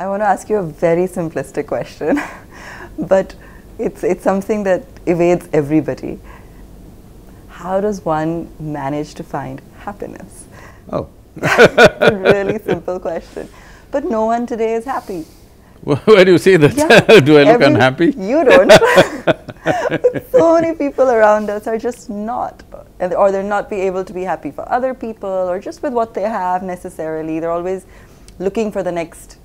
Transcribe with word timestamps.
I 0.00 0.06
want 0.08 0.22
to 0.22 0.26
ask 0.26 0.48
you 0.48 0.56
a 0.56 0.62
very 0.62 1.06
simplistic 1.06 1.66
question, 1.66 2.18
but 2.98 3.34
it's, 3.78 4.02
it's 4.02 4.24
something 4.24 4.62
that 4.62 4.84
evades 5.04 5.46
everybody. 5.52 6.18
How 7.48 7.82
does 7.82 8.02
one 8.02 8.48
manage 8.58 9.12
to 9.16 9.22
find 9.22 9.60
happiness? 9.80 10.46
Oh. 10.90 11.06
a 11.42 12.16
really 12.34 12.58
simple 12.60 12.98
question. 12.98 13.46
But 13.90 14.06
no 14.06 14.24
one 14.24 14.46
today 14.46 14.72
is 14.72 14.86
happy. 14.86 15.26
Where 15.82 16.24
do 16.24 16.32
you 16.32 16.38
see 16.38 16.56
that? 16.56 16.74
Yeah, 16.74 17.20
do 17.20 17.36
I 17.36 17.42
look 17.42 17.60
every- 17.60 17.66
unhappy? 17.66 18.06
You 18.16 18.42
don't. 18.42 18.72
so 20.30 20.54
many 20.54 20.74
people 20.78 21.10
around 21.10 21.50
us 21.50 21.66
are 21.66 21.76
just 21.76 22.08
not, 22.08 22.62
or 23.00 23.30
they're 23.30 23.42
not 23.42 23.68
be 23.68 23.76
able 23.82 24.06
to 24.06 24.14
be 24.14 24.22
happy 24.22 24.50
for 24.50 24.66
other 24.72 24.94
people 24.94 25.28
or 25.28 25.60
just 25.60 25.82
with 25.82 25.92
what 25.92 26.14
they 26.14 26.22
have 26.22 26.62
necessarily. 26.62 27.38
They're 27.38 27.50
always 27.50 27.84
looking 28.38 28.72
for 28.72 28.82
the 28.82 28.92
next, 28.92 29.36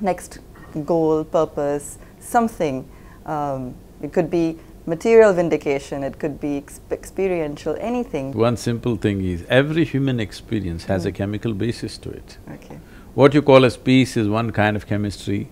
next 0.00 0.38
goal, 0.84 1.24
purpose, 1.24 1.98
something. 2.20 2.88
Um, 3.24 3.74
it 4.02 4.12
could 4.12 4.30
be 4.30 4.58
material 4.86 5.32
vindication. 5.32 6.04
It 6.04 6.18
could 6.18 6.40
be 6.40 6.58
ex- 6.58 6.80
experiential. 6.90 7.76
Anything. 7.80 8.32
One 8.32 8.56
simple 8.56 8.96
thing 8.96 9.24
is, 9.24 9.44
every 9.48 9.84
human 9.84 10.20
experience 10.20 10.84
has 10.84 11.06
a 11.06 11.12
chemical 11.12 11.54
basis 11.54 11.98
to 11.98 12.10
it. 12.10 12.38
Okay. 12.50 12.78
What 13.14 13.34
you 13.34 13.42
call 13.42 13.64
as 13.64 13.76
peace 13.76 14.16
is 14.16 14.28
one 14.28 14.52
kind 14.52 14.76
of 14.76 14.86
chemistry, 14.86 15.48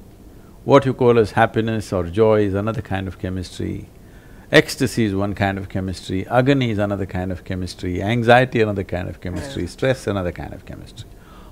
what 0.64 0.84
you 0.84 0.94
call 0.94 1.18
as 1.18 1.32
happiness 1.32 1.92
or 1.92 2.04
joy 2.04 2.42
is 2.42 2.54
another 2.54 2.82
kind 2.82 3.08
of 3.08 3.18
chemistry, 3.18 3.88
ecstasy 4.52 5.04
is 5.04 5.14
one 5.14 5.34
kind 5.34 5.58
of 5.58 5.68
chemistry, 5.68 6.26
agony 6.28 6.70
is 6.70 6.78
another 6.78 7.06
kind 7.06 7.32
of 7.32 7.44
chemistry, 7.44 8.02
anxiety 8.02 8.60
another 8.60 8.84
kind 8.84 9.08
of 9.08 9.20
chemistry, 9.20 9.66
stress 9.66 10.06
another 10.06 10.32
kind 10.32 10.52
of 10.52 10.64
chemistry. 10.66 11.08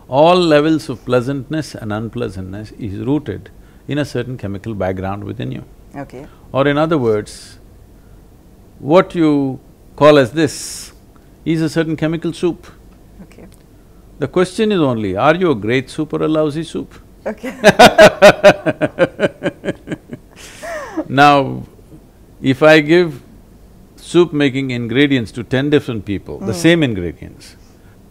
All 0.08 0.36
levels 0.36 0.88
of 0.88 1.04
pleasantness 1.04 1.74
and 1.74 1.92
unpleasantness 1.92 2.72
is 2.72 2.98
rooted 2.98 3.50
in 3.88 3.98
a 3.98 4.04
certain 4.04 4.36
chemical 4.36 4.74
background 4.74 5.24
within 5.24 5.52
you. 5.52 5.64
Okay. 5.94 6.26
Or 6.52 6.66
in 6.68 6.78
other 6.78 6.98
words, 6.98 7.58
what 8.78 9.14
you 9.14 9.60
call 9.96 10.18
as 10.18 10.32
this 10.32 10.92
is 11.44 11.62
a 11.62 11.68
certain 11.68 11.96
chemical 11.96 12.32
soup. 12.32 12.66
Okay. 13.22 13.46
The 14.18 14.28
question 14.28 14.72
is 14.72 14.80
only, 14.80 15.16
are 15.16 15.34
you 15.34 15.50
a 15.50 15.54
great 15.54 15.90
soup 15.90 16.12
or 16.12 16.22
a 16.22 16.28
lousy 16.28 16.64
soup? 16.64 16.94
Okay. 17.26 17.58
Now, 21.12 21.64
if 22.40 22.62
I 22.62 22.80
give 22.80 23.20
soup 23.96 24.32
making 24.32 24.70
ingredients 24.70 25.30
to 25.32 25.44
ten 25.44 25.68
different 25.68 26.06
people, 26.06 26.38
the 26.38 26.54
hmm. 26.54 26.58
same 26.58 26.82
ingredients, 26.82 27.56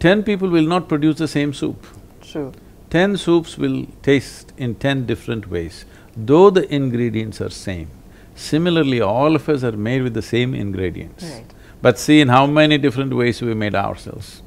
ten 0.04 0.24
people 0.28 0.50
will 0.58 0.68
not 0.74 0.90
produce 0.92 1.18
the 1.24 1.28
same 1.38 1.54
soup. 1.54 1.88
True. 2.22 2.52
Ten 2.90 3.16
soups 3.24 3.58
will 3.64 3.80
taste 4.10 4.52
in 4.58 4.76
ten 4.86 5.06
different 5.06 5.50
ways, 5.56 5.86
though 6.32 6.50
the 6.50 6.64
ingredients 6.82 7.40
are 7.42 7.50
same. 7.50 7.90
Similarly, 8.36 9.00
all 9.02 9.36
of 9.36 9.48
us 9.54 9.64
are 9.64 9.78
made 9.90 10.02
with 10.08 10.14
the 10.14 10.22
same 10.34 10.54
ingredients. 10.56 11.24
Right. 11.24 11.46
But 11.82 12.00
see 12.00 12.20
in 12.22 12.28
how 12.30 12.46
many 12.48 12.78
different 12.78 13.14
ways 13.14 13.42
we 13.42 13.54
made 13.54 13.76
ourselves. 13.76 14.42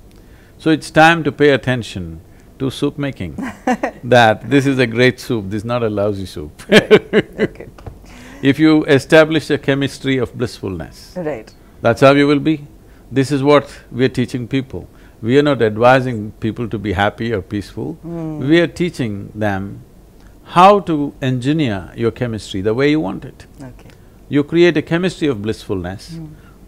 So 0.58 0.70
it's 0.70 0.90
time 0.90 1.24
to 1.24 1.32
pay 1.32 1.50
attention 1.50 2.20
to 2.58 2.70
soup 2.70 2.98
making, 2.98 3.34
that 4.04 4.48
this 4.48 4.66
is 4.66 4.78
a 4.78 4.86
great 4.86 5.18
soup, 5.20 5.46
this 5.50 5.62
is 5.62 5.64
not 5.64 5.82
a 5.82 5.90
lousy 5.90 6.26
soup. 6.26 6.62
Okay. 6.70 7.68
If 8.42 8.58
you 8.58 8.84
establish 8.84 9.48
a 9.50 9.56
chemistry 9.56 10.18
of 10.18 10.36
blissfulness, 10.36 11.14
Right. 11.16 11.50
that's 11.80 12.02
how 12.02 12.12
you 12.12 12.26
will 12.26 12.40
be. 12.40 12.66
This 13.10 13.32
is 13.32 13.42
what 13.42 13.74
we 13.90 14.04
are 14.04 14.14
teaching 14.20 14.46
people. 14.46 14.86
We 15.24 15.38
are 15.38 15.42
not 15.42 15.62
advising 15.62 16.32
people 16.32 16.68
to 16.68 16.78
be 16.78 16.92
happy 16.92 17.32
or 17.32 17.40
peaceful. 17.40 17.92
We 18.04 18.60
are 18.60 18.66
teaching 18.66 19.32
them 19.34 19.82
how 20.56 20.80
to 20.80 21.14
engineer 21.22 21.90
your 21.96 22.10
chemistry 22.10 22.60
the 22.60 22.74
way 22.74 22.90
you 22.90 23.00
want 23.00 23.24
it. 23.24 23.46
Okay. 23.58 23.88
You 24.28 24.44
create 24.44 24.76
a 24.76 24.82
chemistry 24.82 25.28
of 25.28 25.40
blissfulness, 25.40 26.18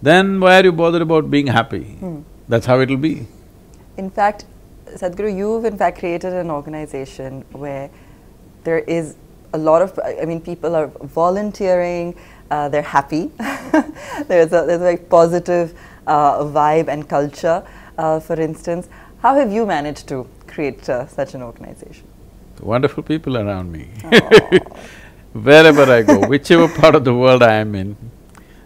then 0.00 0.40
why 0.40 0.60
are 0.60 0.64
you 0.64 0.72
bothered 0.72 1.02
about 1.02 1.30
being 1.30 1.48
happy? 1.48 1.98
That's 2.48 2.64
how 2.64 2.80
it'll 2.80 2.96
be. 2.96 3.26
In 3.98 4.08
fact, 4.08 4.46
Sadhguru, 4.86 5.36
you've 5.36 5.66
in 5.66 5.76
fact 5.76 5.98
created 5.98 6.32
an 6.32 6.50
organization 6.50 7.44
where 7.52 7.90
there 8.64 8.78
is 8.78 9.16
a 9.52 9.58
lot 9.58 9.82
of, 9.82 10.00
I 10.02 10.24
mean, 10.24 10.40
people 10.40 10.74
are 10.74 10.86
volunteering, 11.02 12.14
uh, 12.50 12.70
they're 12.70 12.80
happy. 12.80 13.30
there's, 14.28 14.52
a, 14.52 14.64
there's 14.64 14.80
a 14.80 14.88
very 14.90 14.96
positive 14.96 15.78
uh, 16.06 16.38
vibe 16.44 16.88
and 16.88 17.06
culture, 17.06 17.62
uh, 17.98 18.20
for 18.20 18.40
instance. 18.40 18.88
How 19.22 19.34
have 19.34 19.52
you 19.52 19.66
managed 19.66 20.08
to 20.08 20.28
create 20.46 20.88
uh, 20.88 21.06
such 21.08 21.34
an 21.34 21.42
organization? 21.42 22.06
Wonderful 22.60 23.02
people 23.02 23.36
around 23.38 23.72
me. 23.72 23.88
Wherever 25.32 25.82
I 25.90 26.02
go, 26.02 26.26
whichever 26.26 26.68
part 26.68 26.94
of 26.94 27.04
the 27.04 27.14
world 27.14 27.42
I 27.42 27.54
am 27.54 27.74
in, 27.74 27.96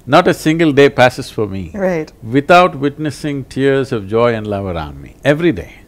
not 0.06 0.28
a 0.28 0.34
single 0.34 0.72
day 0.72 0.88
passes 0.88 1.30
for 1.30 1.46
me 1.46 1.70
Right. 1.74 2.12
without 2.22 2.76
witnessing 2.76 3.44
tears 3.44 3.92
of 3.92 4.06
joy 4.08 4.34
and 4.34 4.46
love 4.46 4.66
around 4.66 5.00
me, 5.02 5.16
every 5.24 5.52
day. 5.52 5.80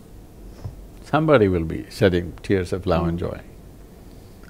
Somebody 1.05 1.49
will 1.49 1.65
be 1.65 1.87
shedding 1.91 2.33
tears 2.43 2.73
of 2.73 2.87
love 2.87 3.07
and 3.07 3.19
joy. 3.19 3.41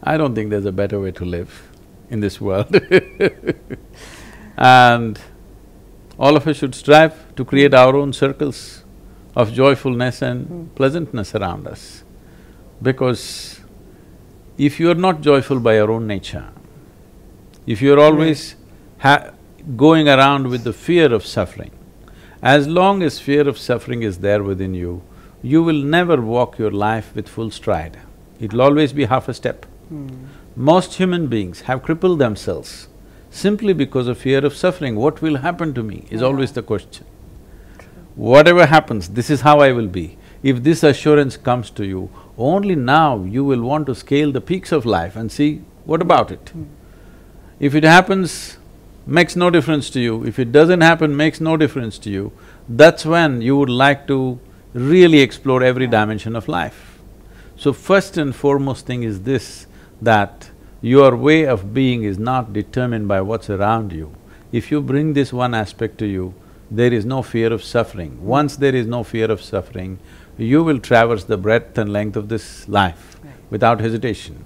I 0.03 0.17
don't 0.17 0.35
think 0.35 0.51
there's 0.51 0.65
a 0.67 0.73
better 0.73 1.01
way 1.01 1.11
to 1.13 1.25
live 1.25 1.69
in 2.11 2.21
this 2.21 2.41
world 2.41 2.75
And 4.57 5.19
all 6.19 6.37
of 6.37 6.47
us 6.47 6.57
should 6.59 6.75
strive 6.75 7.35
to 7.37 7.45
create 7.45 7.75
our 7.75 7.97
own 7.97 8.13
circles 8.13 8.82
of 9.35 9.53
joyfulness 9.53 10.23
and 10.23 10.75
pleasantness 10.75 11.35
around 11.35 11.67
us. 11.67 12.05
Because 12.81 13.61
if 14.59 14.79
you 14.79 14.91
are 14.91 15.01
not 15.07 15.21
joyful 15.21 15.61
by 15.61 15.77
your 15.77 15.91
own 15.91 16.07
nature, 16.07 16.49
if 17.67 17.81
you're 17.81 18.01
always 18.01 18.57
ha- 18.99 19.31
going 19.77 20.09
around 20.09 20.49
with 20.49 20.65
the 20.65 20.73
fear 20.73 21.13
of 21.13 21.25
suffering, 21.25 21.71
as 22.43 22.67
long 22.67 23.03
as 23.03 23.21
fear 23.21 23.49
of 23.49 23.57
suffering 23.57 24.03
is 24.03 24.19
there 24.19 24.43
within 24.43 24.75
you, 24.75 25.03
you 25.43 25.63
will 25.63 25.83
never 25.83 26.21
walk 26.21 26.59
your 26.59 26.71
life 26.71 27.15
with 27.15 27.29
full 27.29 27.51
stride. 27.51 27.99
It'll 28.41 28.63
always 28.63 28.93
be 28.93 29.05
half 29.05 29.29
a 29.29 29.35
step. 29.35 29.65
Hmm. 29.89 30.09
Most 30.55 30.95
human 30.95 31.29
beings 31.29 31.63
have 31.63 31.83
crippled 31.83 32.19
themselves 32.19 32.89
simply 33.31 33.73
because 33.73 34.09
of 34.09 34.19
fear 34.19 34.45
of 34.45 34.55
suffering. 34.55 34.97
What 34.97 35.23
will 35.23 35.37
happen 35.39 35.73
to 35.75 35.83
me 35.83 36.05
is 36.11 36.23
always 36.23 36.53
the 36.53 36.63
question. 36.63 37.07
Whatever 38.15 38.67
happens, 38.67 39.09
this 39.09 39.31
is 39.31 39.41
how 39.41 39.61
I 39.61 39.73
will 39.73 39.89
be. 39.89 40.19
If 40.43 40.63
this 40.63 40.83
assurance 40.83 41.37
comes 41.37 41.71
to 41.71 41.87
you, 41.87 42.11
only 42.37 42.75
now 42.75 43.25
you 43.25 43.45
will 43.45 43.63
want 43.63 43.87
to 43.87 43.95
scale 43.95 44.33
the 44.33 44.41
peaks 44.41 44.73
of 44.73 44.85
life 44.85 45.17
and 45.17 45.31
see 45.31 45.63
what 45.85 46.03
about 46.03 46.31
it. 46.31 46.53
If 47.61 47.75
it 47.75 47.85
happens, 47.85 48.59
makes 49.07 49.37
no 49.37 49.51
difference 49.51 49.89
to 49.91 50.01
you, 50.01 50.25
if 50.27 50.39
it 50.39 50.53
doesn't 50.53 50.81
happen, 50.81 51.17
makes 51.17 51.41
no 51.41 51.57
difference 51.57 51.99
to 51.99 52.11
you, 52.11 52.33
that's 52.69 53.07
when 53.07 53.41
you 53.41 53.57
would 53.57 53.71
like 53.71 54.07
to 54.09 54.39
really 54.75 55.21
explore 55.21 55.63
every 55.63 55.87
dimension 55.87 56.37
of 56.37 56.49
life. 56.49 56.99
So 57.57 57.73
first 57.73 58.17
and 58.17 58.35
foremost 58.35 58.87
thing 58.87 59.03
is 59.03 59.23
this, 59.23 59.67
that 60.01 60.51
your 60.81 61.17
way 61.17 61.45
of 61.47 61.73
being 61.73 62.03
is 62.03 62.19
not 62.19 62.53
determined 62.53 63.07
by 63.09 63.21
what's 63.21 63.49
around 63.49 63.93
you. 63.93 64.13
If 64.51 64.71
you 64.71 64.81
bring 64.81 65.13
this 65.13 65.33
one 65.33 65.55
aspect 65.55 65.99
to 65.99 66.07
you, 66.07 66.35
there 66.75 66.93
is 66.93 67.05
no 67.05 67.23
fear 67.23 67.53
of 67.53 67.63
suffering. 67.63 68.13
Once 68.25 68.57
there 68.57 68.75
is 68.75 68.87
no 68.87 69.03
fear 69.05 69.31
of 69.31 69.43
suffering, 69.43 69.99
you 70.39 70.63
will 70.65 70.79
traverse 70.79 71.25
the 71.25 71.37
breadth 71.37 71.77
and 71.79 71.93
length 71.93 72.17
of 72.17 72.29
this 72.29 72.67
life 72.69 73.17
Right. 73.23 73.35
without 73.51 73.81
hesitation. 73.81 74.45